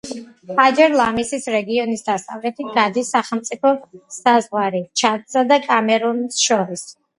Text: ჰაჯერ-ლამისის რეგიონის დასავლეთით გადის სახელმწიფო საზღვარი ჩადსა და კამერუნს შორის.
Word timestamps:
ჰაჯერ-ლამისის 0.59 1.45
რეგიონის 1.55 2.01
დასავლეთით 2.07 2.71
გადის 2.79 3.13
სახელმწიფო 3.17 3.75
საზღვარი 4.17 4.83
ჩადსა 5.05 5.47
და 5.55 5.63
კამერუნს 5.71 6.45
შორის. 6.49 6.91